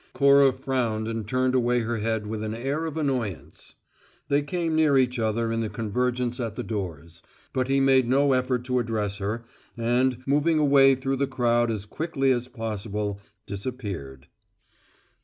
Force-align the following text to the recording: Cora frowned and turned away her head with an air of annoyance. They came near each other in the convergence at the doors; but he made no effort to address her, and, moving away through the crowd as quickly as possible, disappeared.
Cora 0.13 0.51
frowned 0.51 1.07
and 1.07 1.27
turned 1.27 1.53
away 1.53 1.81
her 1.81 1.97
head 1.99 2.25
with 2.25 2.43
an 2.43 2.55
air 2.55 2.85
of 2.87 2.97
annoyance. 2.97 3.75
They 4.29 4.41
came 4.41 4.75
near 4.75 4.97
each 4.97 5.19
other 5.19 5.51
in 5.51 5.59
the 5.61 5.69
convergence 5.69 6.39
at 6.39 6.55
the 6.55 6.63
doors; 6.63 7.21
but 7.53 7.67
he 7.67 7.79
made 7.79 8.07
no 8.07 8.33
effort 8.33 8.63
to 8.63 8.79
address 8.79 9.19
her, 9.19 9.43
and, 9.77 10.17
moving 10.25 10.57
away 10.57 10.95
through 10.95 11.17
the 11.17 11.27
crowd 11.27 11.69
as 11.69 11.85
quickly 11.85 12.31
as 12.31 12.47
possible, 12.47 13.19
disappeared. 13.45 14.25